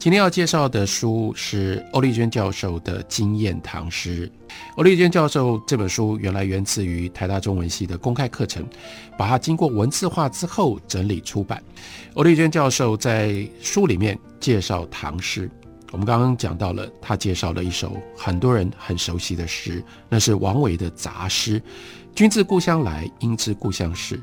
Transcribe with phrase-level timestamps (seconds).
[0.00, 4.26] 今天要介绍的书是欧丽娟教授的《经验唐诗》。
[4.76, 8.66] 欧丽娟教授这本书原来源自于台大中文系的公开课程，
[9.18, 11.62] 把它经过文字化之后整理出版。
[12.14, 15.50] 欧丽娟教授在书里面介绍唐诗，
[15.92, 21.62] 我们刚刚讲到了，他介绍了一首很多人很熟悉的诗，那是王维的杂诗
[22.16, 24.18] ：“君自故乡来，应知故乡事。”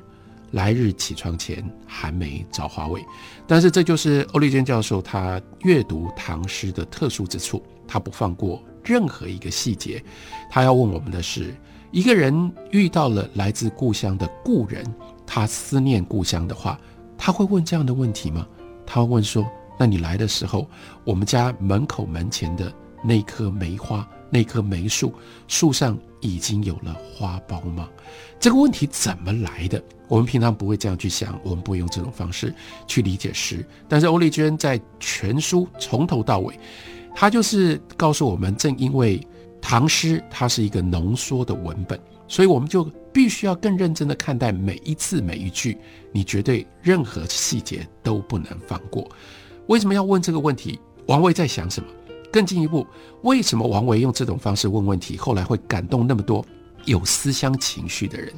[0.51, 3.03] 来日起床前，寒梅找花未？
[3.45, 10.03] 但是这就是欧丽娟教授他阅读唐诗的特殊之处，他不放过任何一个细节。
[10.49, 11.53] 他要问我们的是：
[11.91, 14.85] 一个人遇到了来自故乡的故人，
[15.25, 16.79] 他思念故乡的话，
[17.17, 18.47] 他会问这样的问题吗？
[18.85, 19.45] 他会问说：
[19.77, 20.67] 那你来的时候，
[21.03, 22.73] 我们家门口门前的
[23.03, 25.13] 那棵梅花，那棵梅树，
[25.47, 27.89] 树上已经有了花苞吗？
[28.39, 29.81] 这个问题怎么来的？
[30.07, 32.53] 我们平常不会这样去想，我们不会用这种方式
[32.87, 33.65] 去理解诗。
[33.87, 36.57] 但是欧丽娟在全书从头到尾，
[37.15, 39.19] 她就是告诉我们：正因为
[39.61, 45.77] 唐诗它是一个浓缩的文本，所以我们就必须要更认真的看待每一字每一句，
[46.11, 49.07] 你绝对任何细节都不能放过。
[49.67, 50.79] 为什么要问这个问题？
[51.07, 51.89] 王维在想什么？
[52.37, 52.85] 更进一步，
[53.23, 56.45] 为什么王维用这种方式问问题，后来会感动那么多？
[56.85, 58.31] 有思乡情绪的人，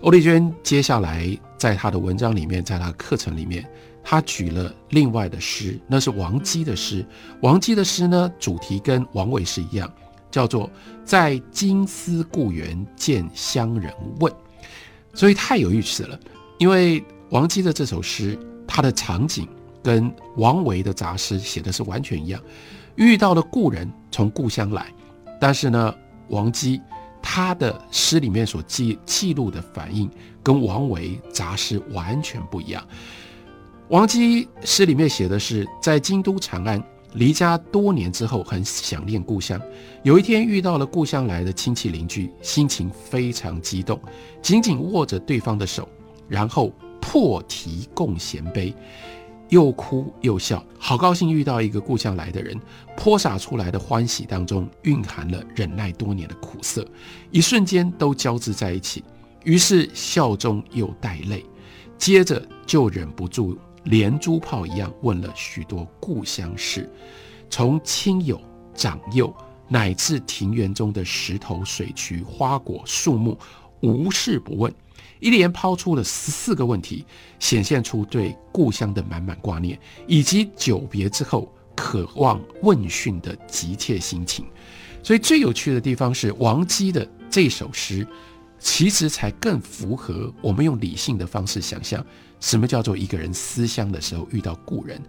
[0.00, 3.62] 欧丽娟接下来在她的文章里面，在她课程里面，
[4.02, 7.04] 她举了另外的诗，那是王姬的诗。
[7.42, 9.92] 王姬的诗呢，主题跟王维是一样，
[10.30, 10.70] 叫做
[11.04, 14.32] “在金丝故园见乡人问”，
[15.12, 16.18] 所以太有意思了。
[16.56, 19.46] 因为王姬的这首诗，它的场景
[19.82, 22.40] 跟王维的杂诗写的是完全一样，
[22.96, 24.92] 遇到了故人从故乡来，
[25.40, 25.94] 但是呢，
[26.28, 26.80] 王姬。
[27.28, 30.08] 他的诗里面所记记录的反应，
[30.44, 32.86] 跟王维杂诗完全不一样。
[33.88, 36.80] 王姬诗里面写的是，在京都长安
[37.14, 39.60] 离家多年之后，很想念故乡。
[40.04, 44.00] 有一天遇到了故乡来的亲戚邻居，心情非常激动，
[44.40, 45.88] 紧紧握着对方的手，
[46.28, 48.72] 然后破题共衔杯。
[49.48, 52.60] 又哭又笑，好高兴遇到一个故乡来的人，
[52.96, 56.86] 泼洒出来的欢喜当中蕴含了忍耐多年的苦涩，
[57.30, 59.04] 一瞬间都交织在一起。
[59.44, 61.44] 于是笑中又带泪，
[61.96, 66.90] 接着就忍不住连珠炮一样问了许多故乡事，
[67.48, 68.40] 从亲友
[68.74, 69.32] 长幼，
[69.68, 73.38] 乃至庭园中的石头、水渠、花果、树木，
[73.80, 74.74] 无事不问。
[75.20, 77.04] 一连抛出了十四个问题，
[77.38, 84.46] 显现出对故乡的满满挂念，以及久别之后渴望问讯的急切心情。
[85.02, 88.06] 所以最有趣的地方是，王姬的这首诗，
[88.58, 92.04] 其实才更符合我们用理性的方式想象，
[92.40, 95.00] 什么叫做一个人思乡的时候遇到故人，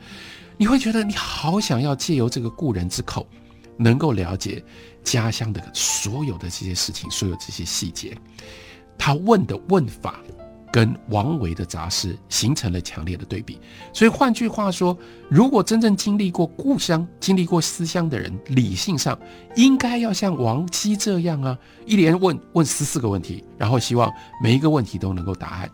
[0.56, 3.28] 你会觉得你好想要借由这个故人之口，
[3.76, 4.64] 能够了解
[5.04, 8.16] 家乡的所有的这些事情，所有这些细节。
[8.98, 10.20] 他问的问法，
[10.72, 13.60] 跟王维的杂诗形成了强烈的对比。
[13.94, 14.98] 所以换句话说，
[15.30, 19.18] 如果真正经历过故乡、经历过思乡的人，理性上
[19.56, 24.12] 应该要像王姬这样啊，一连问问十四个问题，然后希望
[24.44, 25.70] 每一个问题都能够答案。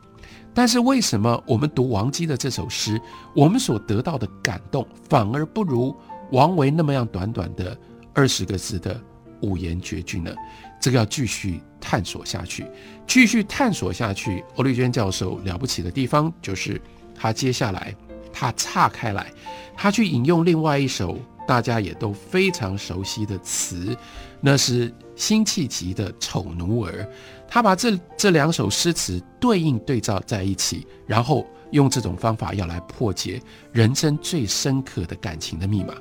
[0.53, 3.01] 但是为什么我们读王姬的这首诗，
[3.35, 5.95] 我们所得到的感动反而不如
[6.31, 7.75] 王维那么样短短的
[8.13, 9.01] 二十个字的
[9.43, 10.33] 五言绝句呢？
[10.81, 12.65] 这个要继续探索下去，
[13.05, 14.43] 继续探索下去。
[14.55, 16.81] 欧丽娟教授了不起的地方，就是
[17.13, 17.95] 他接下来
[18.33, 19.31] 他岔开来，
[19.77, 21.17] 他去引用另外一首
[21.47, 23.95] 大家也都非常熟悉的词，
[24.41, 26.91] 那是辛弃疾的《丑奴儿》。
[27.47, 33.41] 他把这这两首诗词对应对照在一起，然后用这种方法要来破解
[33.71, 35.93] 人生最深刻的感情的密码。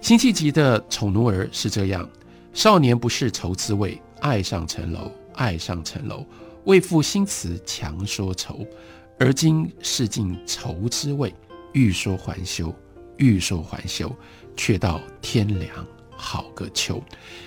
[0.00, 2.08] 辛弃疾的《丑奴儿》是这样：
[2.54, 4.00] 少年不识愁滋味。
[4.20, 6.24] 爱上层楼，爱上层楼，
[6.64, 8.66] 为赋新词强说愁。
[9.18, 11.34] 而今识尽愁滋味，
[11.72, 12.74] 欲说还休，
[13.18, 14.10] 欲说还休，
[14.56, 15.86] 却道天凉
[16.16, 17.02] 好个秋。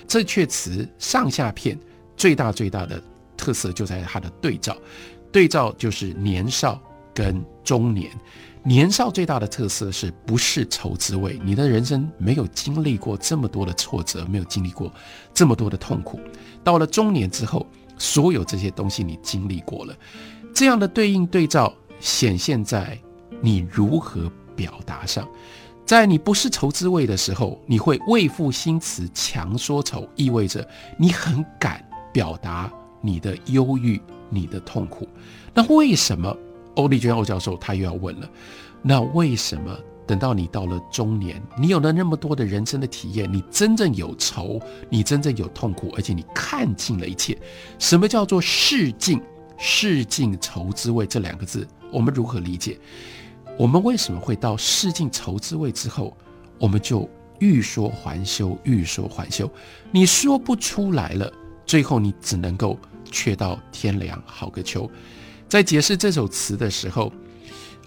[0.06, 1.76] 这阙词上下片
[2.16, 3.02] 最大最大的
[3.36, 4.76] 特色就在它的对照，
[5.32, 6.80] 对照就是年少
[7.12, 8.12] 跟中年。
[8.68, 11.40] 年少最大的特色是不是愁滋味？
[11.42, 14.92] 你的人生没有经历过这么多的挫折，没有经历过
[15.32, 16.20] 这么多的痛苦。
[16.62, 17.66] 到了中年之后，
[17.96, 19.96] 所有这些东西你经历过了，
[20.54, 22.98] 这样的对应对照显现在
[23.40, 25.26] 你如何表达上。
[25.86, 30.68] 在你不是愁滋味的时候，你会为赋新词强说愁，意味着
[30.98, 31.82] 你很敢
[32.12, 32.70] 表达
[33.00, 33.98] 你的忧郁、
[34.28, 35.08] 你的痛苦。
[35.54, 36.36] 那为什么
[36.78, 38.30] 欧丽娟欧教授他又要问了？
[38.82, 39.76] 那为什么
[40.06, 47.36] 等到你到了中年，你有了那么多的人生的体验，你真正有愁，你真正有痛苦，而且你看尽了一切？
[47.80, 49.20] 什么叫做世尽？
[49.60, 52.78] 世尽愁滋味这两个字，我们如何理解？
[53.58, 56.16] 我们为什么会到试尽愁滋味之后，
[56.60, 57.10] 我们就
[57.40, 59.50] 欲说还休，欲说还休？
[59.90, 61.28] 你说不出来了，
[61.66, 62.78] 最后你只能够
[63.10, 64.88] 却到天凉好个秋。
[65.48, 67.10] 在解释这首词的时候，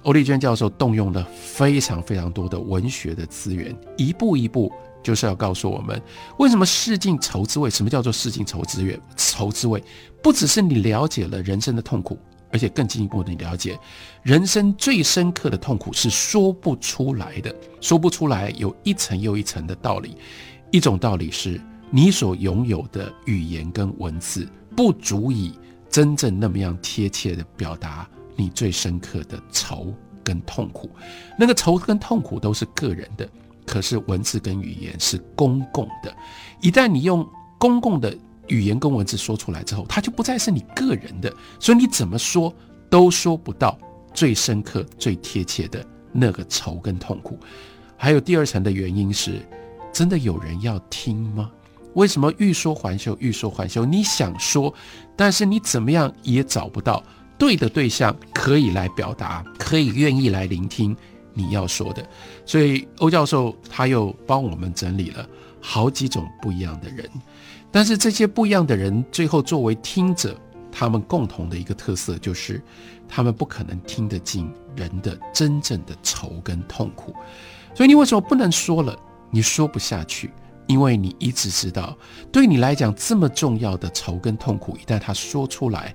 [0.03, 4.71] 欧丽娟教授动用了非常非常多的文学的资源，一步一步
[5.03, 6.01] 就是要告诉我们，
[6.39, 7.69] 为什么试尽愁滋味？
[7.69, 8.99] 什么叫做试尽愁滋味？
[9.15, 9.83] 愁滋味
[10.23, 12.17] 不只是你了解了人生的痛苦。
[12.53, 13.79] 而且更进一步的你了解，
[14.23, 20.17] 人生最深刻的痛苦是说不出来的，说不出来有一层又一层的道理。
[20.69, 25.53] 一种道理是你所拥有的语言跟文字不足以
[25.91, 29.93] 真正那么样贴切的表达你最深刻的愁
[30.23, 30.89] 跟痛苦。
[31.38, 33.29] 那个愁跟痛苦都是个人的，
[33.65, 36.15] 可是文字跟语言是公共的。
[36.61, 37.27] 一旦你用
[37.59, 38.17] 公共的。
[38.47, 42.53] 语言跟文字说出来之后，它就不再是你个人的，所以你怎么说
[42.89, 43.77] 都说不到
[44.13, 47.39] 最深刻、最贴切的那个愁跟痛苦。
[47.95, 49.39] 还有第二层的原因是，
[49.93, 51.49] 真的有人要听吗？
[51.93, 53.85] 为什么欲说还休，欲说还休？
[53.85, 54.73] 你想说，
[55.15, 57.03] 但是你怎么样也找不到
[57.38, 60.95] 对的对象可以来表达，可以愿意来聆听
[61.33, 62.07] 你要说的。
[62.45, 65.27] 所以欧教授他又帮我们整理了
[65.59, 67.09] 好几种不一样的人。
[67.71, 70.38] 但是这些不一样的人，最后作为听者，
[70.71, 72.61] 他们共同的一个特色就是，
[73.07, 77.15] 他们不可能听得进人的真正的愁跟痛苦。
[77.73, 78.97] 所以你为什么不能说了？
[79.33, 80.29] 你说不下去，
[80.71, 81.97] 因为你一直知道，
[82.31, 85.94] 对你来讲这么重要的愁跟痛苦，一旦他说出来，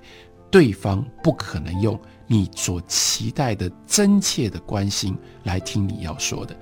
[0.51, 6.55] 对方不可能用你所期待的真切的关心来听你要说的。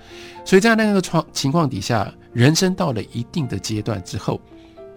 [0.46, 4.40] 所以在那个状情况底下，人生到了一定的阶段之后。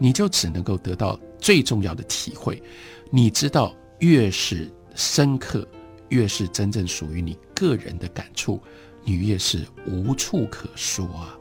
[0.01, 2.63] 你就只能够得到最重要的体会，
[3.11, 5.67] 你知道，越是深刻，
[6.11, 8.63] 越是真正属于你个人的感触，
[9.03, 11.37] 你越是无处可说啊。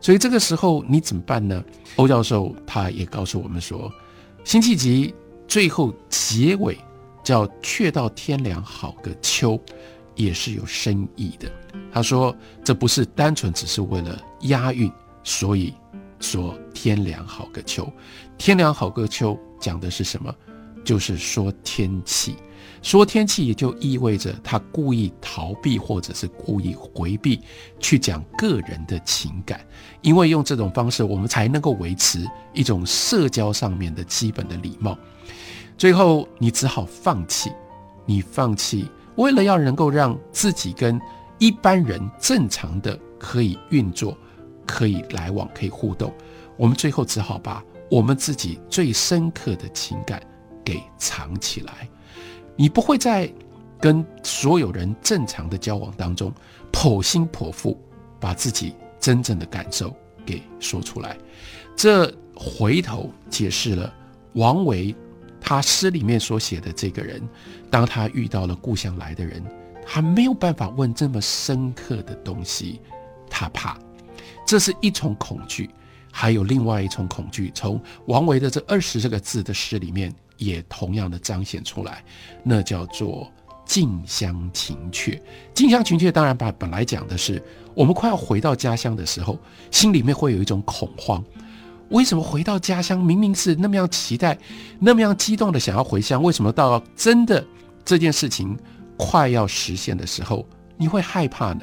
[0.00, 1.64] 所以这个时候你怎么办呢？
[1.96, 3.90] 欧教授他也告诉我们说，
[4.44, 5.14] 辛弃疾
[5.46, 6.78] 最后结尾
[7.22, 9.60] 叫“却到天凉好个秋”，
[10.14, 11.50] 也是有深意的。
[11.92, 14.90] 他说，这不是单纯只是为了押韵，
[15.22, 15.72] 所以。
[16.20, 17.86] 说天凉好个秋，
[18.38, 20.34] 天凉好个秋讲的是什么？
[20.82, 22.36] 就是说天气，
[22.84, 27.40] 说天气也就意味着他故意逃避或者是故意回避
[27.80, 29.58] 去讲个人的情感，
[30.02, 34.96] 因为用这种方式我们才能够维持一种社交上面的基本的礼貌。
[35.78, 37.50] 最后你只好放弃，
[38.04, 38.86] 你放弃，
[39.16, 41.00] 为了要能够让自己跟
[41.38, 44.14] 一般人正常的可以运作。
[44.66, 46.10] 可以来往，可以互动，
[46.56, 50.22] 我们最后只好把我们自己最深刻的情感
[50.64, 51.86] 给藏起来。
[52.56, 53.32] 你不会在
[53.80, 56.32] 跟所有人正常的交往当中
[56.72, 57.78] 剖心剖腹，
[58.18, 59.94] 把自己真正的感受
[60.24, 61.16] 给说出来。
[61.76, 63.92] 这回头解释了
[64.34, 64.94] 王维
[65.40, 67.20] 他诗里面所写的这个人，
[67.70, 69.44] 当他遇到了故乡来的人，
[69.84, 72.80] 他没有办法问这么深刻的东西，
[73.28, 73.78] 他怕。
[74.46, 75.68] 这是一重恐惧，
[76.10, 82.04] 还有另外一重恐惧，从王维的这二十这个字的诗里面也同样的彰显出来，
[82.42, 83.30] 那叫做
[83.64, 85.20] 近乡情怯。
[85.54, 87.42] 近乡情怯当然把本来讲的是
[87.74, 89.38] 我们快要回到家乡的时候，
[89.70, 91.24] 心里面会有一种恐慌。
[91.90, 94.38] 为什么回到家乡明明是那么样期待，
[94.78, 97.44] 那么样激动的想要回乡，为什么到真的
[97.84, 98.58] 这件事情
[98.96, 100.46] 快要实现的时候，
[100.76, 101.62] 你会害怕呢？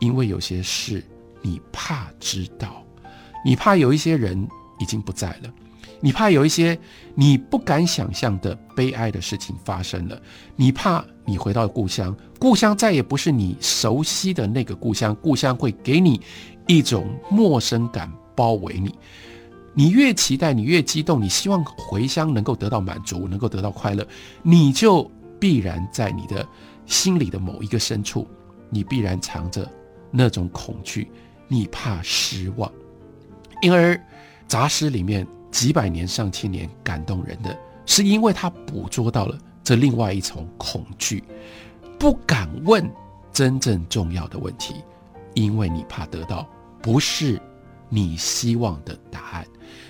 [0.00, 1.04] 因为有些事。
[1.42, 2.84] 你怕知道，
[3.42, 4.46] 你怕有一些人
[4.78, 5.50] 已经不在了，
[6.00, 6.78] 你怕有一些
[7.14, 10.20] 你不敢想象的悲哀的事情发生了，
[10.56, 16.20] 你怕你回到故乡，故乡再也不是你熟悉的那个故乡，故乡会给你
[16.66, 18.94] 一种陌生感包围你。
[19.72, 24.06] 你越期待，你越激动，你希望回乡能够得到满足，能够得到快乐，
[24.42, 26.46] 你就必然在你的
[26.86, 28.26] 心里的某一个深处，
[28.68, 29.70] 你必然藏着
[30.10, 31.10] 那种恐惧。
[31.46, 32.70] 你怕失望，
[33.60, 34.00] 因而
[34.48, 41.24] 杂诗里面几百年、上千年感动人的，是因为他捕捉到了这另外一重恐惧，
[41.98, 42.88] 不敢问
[43.32, 44.74] 真正重要的问题，
[45.34, 46.46] 因为你怕得到
[46.80, 47.40] 不是
[47.88, 49.46] 你希望的答案。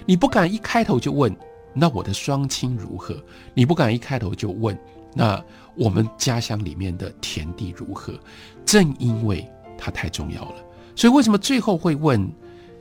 [0.06, 1.34] 你不敢一开头就问，
[1.74, 3.16] 那我的双亲如何？
[3.54, 4.78] 你不敢一开头就问，
[5.14, 5.42] 那
[5.76, 8.18] 我们家乡里面的田地如何？
[8.64, 9.46] 正因为
[9.78, 10.56] 它太重要了，
[10.96, 12.30] 所以为什么最后会问？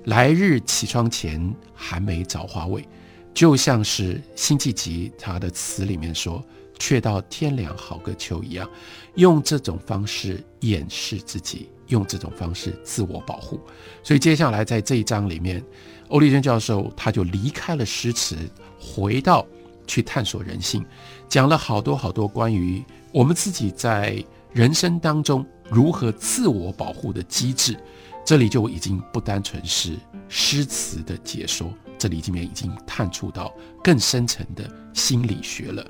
[0.10, 1.40] 来日起窗前，
[1.76, 2.84] 寒梅找花未？
[3.32, 6.44] 就像是辛弃疾他的词里面说
[6.80, 8.68] ：“却道天凉好个秋”一样，
[9.14, 13.62] 用这种方式掩饰自己，用这种方式自我保护。
[14.02, 15.64] 所以接下来在这一章里面，
[16.08, 18.36] 欧丽娟教授他就离开了诗词，
[18.80, 19.46] 回到
[19.86, 20.84] 去探索人性，
[21.28, 27.78] 讲了好多好多关于我们自己在人生当中如何自我保护的机制。
[28.26, 29.98] 这里就已经不单纯是
[30.28, 33.52] 诗词的解说，这里这边已经探触到
[33.84, 35.84] 更深层的心理学了。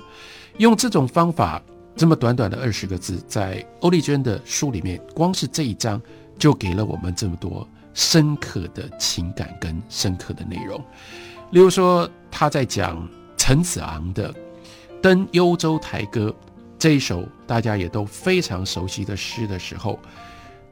[0.56, 1.60] 用这种方法，
[1.94, 6.00] 这么短短的二十个字，在欧丽娟的书里面，光是这一章
[6.38, 10.82] 就给了我们这么多深刻的情感跟深刻的内容。
[11.50, 13.06] 例如说，他在讲
[13.36, 14.32] 陈子昂的
[15.02, 16.28] 《登幽州台歌》
[16.78, 19.98] 这一首大家也都非常熟悉的诗的时候。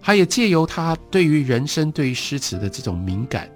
[0.00, 3.50] 他也借由他对于人生、对于诗词的这种敏感，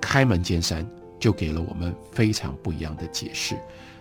[0.00, 0.88] 开门见山
[1.18, 3.56] 就给了我们非常不一样的解释。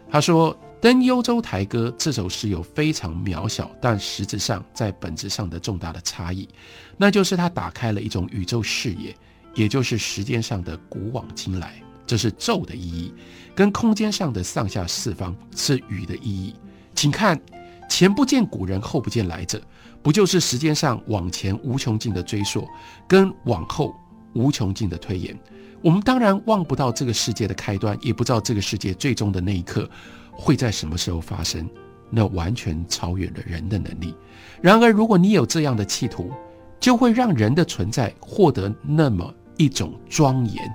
[0.10, 6.48] 他说：“《登幽州台歌》这首诗有非常渺小，但实质上在本质上的重大的差异，
[6.96, 9.16] 那就是他打开了一种宇宙视野，
[9.56, 13.12] 也就是时间上的古往今来，这是宙的意义；
[13.56, 16.54] 跟空间上的上下四方是宇的意义。
[16.94, 17.42] 请看，
[17.89, 19.62] 前不见古人，后不见来者。”
[20.04, 22.68] 不就是时间上往前无穷尽的追溯，
[23.08, 23.96] 跟往后
[24.36, 25.36] 无穷尽的推演？
[25.82, 29.89] 我们当然望不到这个世界的开端，也不知道这个世界最终的那一刻
[30.32, 31.68] 会在什么时候发生。
[32.12, 34.13] 那完全超越了人的能力。
[34.62, 36.32] 然而，如果你有这样的企图，
[36.80, 40.72] 就会让人的存在获得那么一种庄严，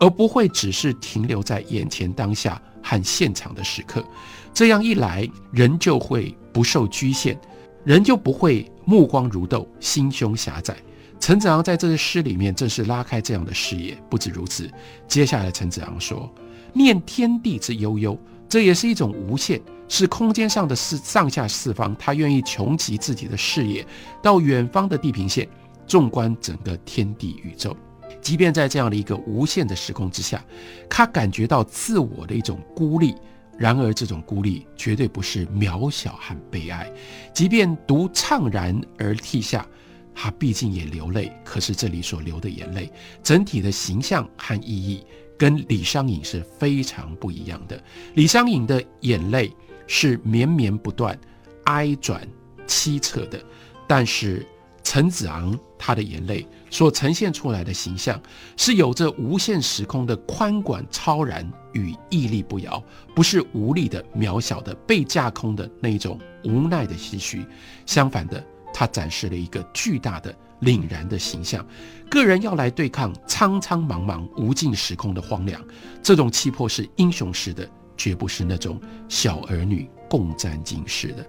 [0.00, 4.04] 而不会只是停留在眼前当下和现场的时刻。
[4.52, 7.38] 这样一来，人就会不受局限。
[7.84, 10.76] 人就不会目光如豆，心胸狭窄。
[11.18, 14.00] 陈子昂在这个诗里面正是拉开这样的视野。
[14.08, 14.70] 不止如此，
[15.08, 16.32] 接下来陈子昂说
[16.72, 18.16] ：“念天地之悠悠，
[18.48, 21.92] 这也是一种无限，是空间上的四上下四方。
[21.96, 23.84] 他愿意穷极自己的视野，
[24.22, 25.48] 到远方的地平线，
[25.84, 27.76] 纵观整个天地宇宙。
[28.20, 30.40] 即便在这样的一个无限的时空之下，
[30.88, 33.16] 他感觉到自我的一种孤立。”
[33.58, 36.92] 然而，这种孤立绝对不是渺小和悲哀。
[37.32, 39.66] 即便独怅然而涕下，
[40.14, 41.32] 他毕竟也流泪。
[41.44, 42.90] 可是这里所流的眼泪，
[43.22, 45.04] 整体的形象和意义
[45.38, 47.82] 跟李商隐是非常不一样的。
[48.14, 49.54] 李商隐的眼泪
[49.86, 51.18] 是绵绵不断、
[51.64, 52.26] 哀转
[52.66, 53.42] 凄恻的，
[53.86, 54.46] 但是。
[54.84, 58.18] 陈子昂他的眼泪所呈现出来的形象，
[58.56, 62.82] 是有着无限时空的宽广超然与屹立不摇，
[63.14, 67.46] 不是无力的渺小的被架空的那种无奈的唏嘘。
[67.84, 71.64] 相反的，他展示了一个巨大的凛然的形象。
[72.08, 75.62] 个人要来对抗苍苍茫茫无尽时空的荒凉，
[76.02, 81.26] 这种气魄是英雄式的，绝不是那种小儿女共沾巾式的。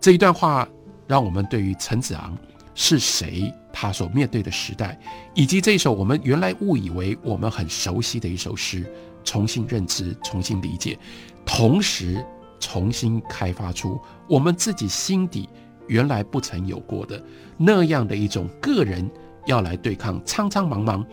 [0.00, 0.68] 这一段话，
[1.08, 2.38] 让我们对于陈子昂。
[2.80, 3.52] 是谁？
[3.72, 4.96] 他所面对的时代，
[5.34, 8.88] 以及这首我们原来误以为我们很熟悉的一首诗，
[9.24, 10.96] 重新认知、重新理解，
[11.44, 12.24] 同时
[12.60, 15.48] 重新开发出我们自己心底
[15.88, 17.20] 原来不曾有过的
[17.56, 19.10] 那样的一种个人
[19.46, 21.04] 要来对抗苍苍茫茫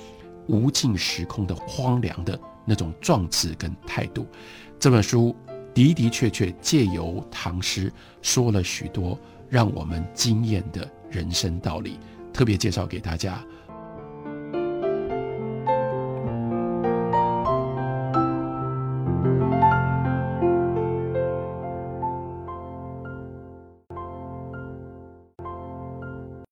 [0.46, 4.28] 无尽时空的荒凉的那种壮志跟态度。
[4.80, 5.36] 这本书
[5.74, 7.92] 的的确确借由唐诗
[8.22, 9.20] 说了许多
[9.50, 10.88] 让我们惊艳的。
[11.16, 11.98] 人生道理，
[12.34, 13.42] 特别介绍给大家。